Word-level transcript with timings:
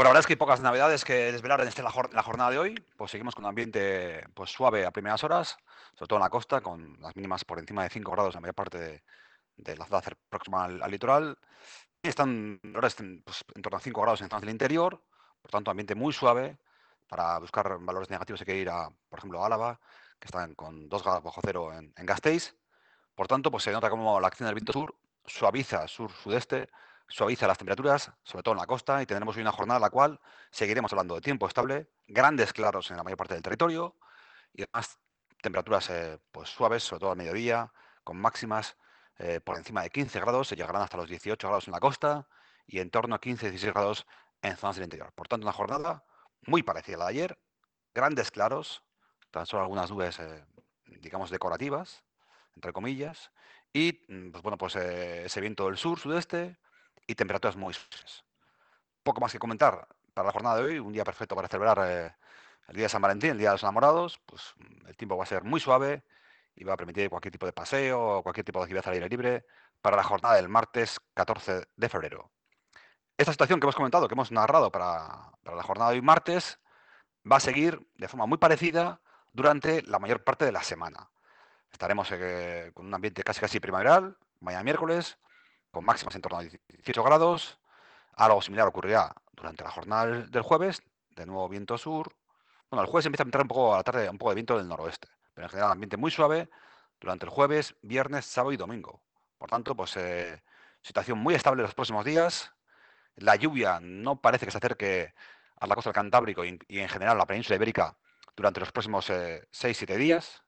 Pues 0.00 0.06
la 0.06 0.12
verdad 0.12 0.20
es 0.20 0.26
que 0.28 0.32
hay 0.32 0.38
pocas 0.38 0.60
novedades 0.62 1.04
que 1.04 1.30
desvelar 1.30 1.60
en 1.60 1.68
este, 1.68 1.82
la, 1.82 1.90
jornada 1.90 2.48
de 2.48 2.58
hoy. 2.58 2.74
Pues 2.96 3.10
seguimos 3.10 3.34
con 3.34 3.44
un 3.44 3.50
ambiente 3.50 4.26
pues, 4.32 4.48
suave 4.50 4.86
a 4.86 4.90
primeras 4.92 5.22
horas, 5.24 5.58
sobre 5.92 6.08
todo 6.08 6.16
en 6.16 6.22
la 6.22 6.30
costa, 6.30 6.62
con 6.62 6.96
las 7.02 7.14
mínimas 7.16 7.44
por 7.44 7.58
encima 7.58 7.82
de 7.82 7.90
5 7.90 8.10
grados 8.10 8.34
en 8.34 8.36
la 8.38 8.40
mayor 8.40 8.54
parte 8.54 8.78
de, 9.58 9.76
la 9.76 9.84
ciudad 9.84 10.02
próxima 10.30 10.64
al, 10.64 10.90
litoral. 10.90 11.36
Y 12.02 12.08
están 12.08 12.58
pues, 12.62 12.96
en 12.96 13.60
torno 13.60 13.76
a 13.76 13.80
5 13.82 14.00
grados 14.00 14.22
en 14.22 14.30
zonas 14.30 14.40
del 14.40 14.48
interior, 14.48 15.02
por 15.42 15.50
tanto, 15.50 15.70
ambiente 15.70 15.94
muy 15.94 16.14
suave. 16.14 16.56
Para 17.06 17.38
buscar 17.38 17.78
valores 17.78 18.08
negativos 18.08 18.40
hay 18.40 18.46
que 18.46 18.56
ir 18.56 18.70
a, 18.70 18.88
por 19.10 19.18
ejemplo, 19.18 19.42
a 19.42 19.46
Álava, 19.48 19.78
que 20.18 20.28
están 20.28 20.54
con 20.54 20.88
2 20.88 21.02
grados 21.02 21.22
bajo 21.22 21.42
cero 21.44 21.74
en, 21.74 21.92
en 21.94 22.06
Gasteiz. 22.06 22.56
Por 23.14 23.28
tanto, 23.28 23.50
pues 23.50 23.64
se 23.64 23.70
nota 23.70 23.90
como 23.90 24.18
la 24.18 24.28
acción 24.28 24.46
del 24.46 24.54
viento 24.54 24.72
sur 24.72 24.94
suaviza 25.26 25.86
sur-sudeste 25.86 26.70
suaviza 27.10 27.46
las 27.46 27.58
temperaturas, 27.58 28.12
sobre 28.22 28.42
todo 28.42 28.54
en 28.54 28.60
la 28.60 28.66
costa, 28.66 29.02
y 29.02 29.06
tendremos 29.06 29.36
una 29.36 29.52
jornada 29.52 29.78
en 29.78 29.82
la 29.82 29.90
cual 29.90 30.20
seguiremos 30.50 30.92
hablando 30.92 31.16
de 31.16 31.20
tiempo 31.20 31.46
estable, 31.46 31.90
grandes 32.06 32.52
claros 32.52 32.90
en 32.90 32.96
la 32.96 33.02
mayor 33.02 33.18
parte 33.18 33.34
del 33.34 33.42
territorio 33.42 33.96
y 34.54 34.62
además 34.62 34.98
temperaturas 35.42 35.90
eh, 35.90 36.18
pues, 36.30 36.48
suaves, 36.48 36.84
sobre 36.84 37.00
todo 37.00 37.10
al 37.10 37.16
mediodía, 37.16 37.72
con 38.04 38.16
máximas 38.16 38.76
eh, 39.18 39.40
por 39.40 39.56
encima 39.56 39.82
de 39.82 39.90
15 39.90 40.20
grados, 40.20 40.48
se 40.48 40.56
llegarán 40.56 40.82
hasta 40.82 40.96
los 40.96 41.08
18 41.08 41.46
grados 41.46 41.66
en 41.66 41.72
la 41.72 41.80
costa 41.80 42.26
y 42.66 42.78
en 42.78 42.90
torno 42.90 43.14
a 43.14 43.20
15-16 43.20 43.72
grados 43.72 44.06
en 44.42 44.56
zonas 44.56 44.76
del 44.76 44.84
interior. 44.84 45.12
Por 45.12 45.28
tanto, 45.28 45.44
una 45.44 45.52
jornada 45.52 46.04
muy 46.42 46.62
parecida 46.62 46.96
a 46.96 46.98
la 47.00 47.04
de 47.06 47.10
ayer, 47.10 47.38
grandes 47.92 48.30
claros, 48.30 48.82
tan 49.30 49.46
solo 49.46 49.62
algunas 49.62 49.90
nubes, 49.90 50.18
eh, 50.20 50.44
digamos, 50.86 51.30
decorativas, 51.30 52.04
entre 52.54 52.72
comillas, 52.72 53.32
y 53.72 54.04
mm, 54.08 54.30
pues, 54.30 54.42
bueno, 54.42 54.56
pues 54.56 54.76
ese 54.76 55.40
viento 55.40 55.66
del 55.66 55.76
sur, 55.76 55.98
sudeste, 55.98 56.56
y 57.06 57.14
temperaturas 57.14 57.56
muy 57.56 57.74
suaves. 57.74 58.24
Poco 59.02 59.20
más 59.20 59.32
que 59.32 59.38
comentar 59.38 59.88
para 60.14 60.26
la 60.26 60.32
jornada 60.32 60.56
de 60.56 60.64
hoy, 60.64 60.78
un 60.78 60.92
día 60.92 61.04
perfecto 61.04 61.34
para 61.34 61.48
celebrar 61.48 61.78
eh, 61.84 62.14
el 62.68 62.76
día 62.76 62.84
de 62.84 62.88
San 62.88 63.02
Valentín, 63.02 63.30
el 63.30 63.38
día 63.38 63.48
de 63.48 63.54
los 63.54 63.62
enamorados, 63.62 64.20
pues 64.26 64.54
el 64.86 64.96
tiempo 64.96 65.16
va 65.16 65.24
a 65.24 65.26
ser 65.26 65.42
muy 65.42 65.60
suave 65.60 66.04
y 66.54 66.64
va 66.64 66.74
a 66.74 66.76
permitir 66.76 67.08
cualquier 67.10 67.32
tipo 67.32 67.46
de 67.46 67.52
paseo 67.52 68.18
o 68.18 68.22
cualquier 68.22 68.44
tipo 68.44 68.58
de 68.58 68.64
actividad 68.64 68.86
al 68.86 68.94
aire 68.94 69.08
libre 69.08 69.46
para 69.80 69.96
la 69.96 70.04
jornada 70.04 70.36
del 70.36 70.48
martes 70.48 71.00
14 71.14 71.66
de 71.74 71.88
febrero. 71.88 72.30
Esta 73.16 73.32
situación 73.32 73.60
que 73.60 73.66
hemos 73.66 73.76
comentado, 73.76 74.08
que 74.08 74.14
hemos 74.14 74.32
narrado 74.32 74.70
para, 74.70 75.32
la 75.44 75.62
jornada 75.62 75.90
de 75.90 75.96
hoy 75.96 76.02
martes, 76.02 76.58
va 77.30 77.36
a 77.36 77.40
seguir 77.40 77.86
de 77.96 78.08
forma 78.08 78.26
muy 78.26 78.38
parecida 78.38 79.00
durante 79.32 79.82
la 79.82 79.98
mayor 79.98 80.24
parte 80.24 80.44
de 80.44 80.52
la 80.52 80.62
semana. 80.62 81.10
Estaremos 81.70 82.08
eh, 82.12 82.70
con 82.74 82.86
un 82.86 82.94
ambiente 82.94 83.22
casi 83.22 83.40
casi 83.40 83.60
primaveral, 83.60 84.16
mañana 84.40 84.64
miércoles, 84.64 85.18
con 85.70 85.84
máximas 85.84 86.14
en 86.14 86.22
torno 86.22 86.38
a 86.38 86.42
18 86.42 87.02
grados. 87.02 87.58
Algo 88.14 88.42
similar 88.42 88.66
ocurrirá 88.68 89.14
durante 89.32 89.64
la 89.64 89.70
jornada 89.70 90.06
del 90.06 90.42
jueves, 90.42 90.82
de 91.16 91.26
nuevo 91.26 91.48
viento 91.48 91.78
sur. 91.78 92.14
Bueno, 92.70 92.82
el 92.82 92.88
jueves 92.88 93.06
empieza 93.06 93.22
a 93.22 93.26
entrar 93.26 93.42
un 93.42 93.48
poco 93.48 93.74
a 93.74 93.78
la 93.78 93.82
tarde 93.82 94.08
un 94.08 94.18
poco 94.18 94.30
de 94.30 94.36
viento 94.36 94.56
del 94.56 94.68
noroeste, 94.68 95.08
pero 95.34 95.46
en 95.46 95.50
general 95.50 95.72
ambiente 95.72 95.96
muy 95.96 96.10
suave 96.10 96.48
durante 97.00 97.24
el 97.24 97.30
jueves, 97.30 97.74
viernes, 97.82 98.26
sábado 98.26 98.52
y 98.52 98.56
domingo. 98.56 99.02
Por 99.38 99.48
tanto, 99.48 99.74
pues 99.74 99.96
eh, 99.96 100.42
situación 100.82 101.18
muy 101.18 101.34
estable 101.34 101.62
los 101.62 101.74
próximos 101.74 102.04
días. 102.04 102.52
La 103.16 103.36
lluvia 103.36 103.80
no 103.80 104.20
parece 104.20 104.46
que 104.46 104.52
se 104.52 104.58
acerque 104.58 105.14
a 105.56 105.66
la 105.66 105.74
costa 105.74 105.90
del 105.90 105.94
Cantábrico 105.94 106.44
y, 106.44 106.58
en 106.68 106.88
general 106.88 107.16
a 107.16 107.20
la 107.20 107.26
península 107.26 107.56
ibérica 107.56 107.96
durante 108.36 108.60
los 108.60 108.72
próximos 108.72 109.08
6-7 109.10 109.90
eh, 109.90 109.96
días. 109.96 110.42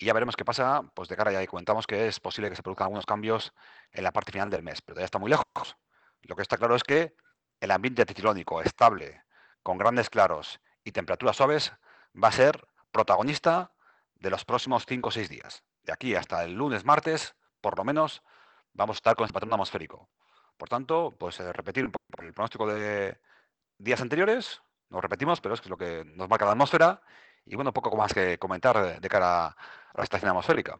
Y 0.00 0.06
ya 0.06 0.12
veremos 0.12 0.36
qué 0.36 0.44
pasa, 0.44 0.82
pues 0.94 1.08
de 1.08 1.16
cara 1.16 1.32
ya 1.32 1.44
comentamos 1.48 1.86
que 1.86 2.06
es 2.06 2.20
posible 2.20 2.48
que 2.48 2.54
se 2.56 2.62
produzcan 2.62 2.84
algunos 2.84 3.04
cambios 3.04 3.52
en 3.90 4.04
la 4.04 4.12
parte 4.12 4.30
final 4.30 4.48
del 4.48 4.62
mes, 4.62 4.80
pero 4.80 5.00
ya 5.00 5.04
está 5.04 5.18
muy 5.18 5.28
lejos. 5.28 5.76
Lo 6.22 6.36
que 6.36 6.42
está 6.42 6.56
claro 6.56 6.76
es 6.76 6.84
que 6.84 7.16
el 7.60 7.72
ambiente 7.72 8.02
anticiclónico 8.02 8.62
estable, 8.62 9.24
con 9.64 9.76
grandes 9.76 10.08
claros 10.08 10.60
y 10.84 10.92
temperaturas 10.92 11.36
suaves, 11.36 11.72
va 12.14 12.28
a 12.28 12.32
ser 12.32 12.64
protagonista 12.92 13.72
de 14.14 14.30
los 14.30 14.44
próximos 14.44 14.86
5 14.86 15.08
o 15.08 15.10
6 15.10 15.28
días. 15.28 15.64
De 15.82 15.92
aquí 15.92 16.14
hasta 16.14 16.44
el 16.44 16.54
lunes, 16.54 16.84
martes, 16.84 17.34
por 17.60 17.76
lo 17.76 17.84
menos, 17.84 18.22
vamos 18.74 18.96
a 18.96 18.98
estar 18.98 19.16
con 19.16 19.24
ese 19.24 19.32
patrón 19.32 19.52
atmosférico. 19.52 20.08
Por 20.56 20.68
tanto, 20.68 21.16
pues 21.18 21.40
eh, 21.40 21.52
repetir 21.52 21.90
el 22.18 22.32
pronóstico 22.34 22.72
de 22.72 23.20
días 23.78 24.00
anteriores, 24.00 24.62
nos 24.90 25.02
repetimos, 25.02 25.40
pero 25.40 25.54
es 25.54 25.66
lo 25.68 25.76
que 25.76 26.04
nos 26.04 26.28
marca 26.28 26.44
la 26.44 26.52
atmósfera 26.52 27.02
y 27.48 27.54
bueno, 27.56 27.72
poco 27.72 27.96
más 27.96 28.12
que 28.14 28.38
comentar 28.38 29.00
de 29.00 29.08
cara 29.08 29.46
a 29.48 29.56
la 29.94 30.04
estación 30.04 30.28
atmosférica. 30.30 30.78